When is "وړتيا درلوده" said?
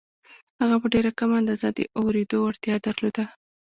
2.43-3.23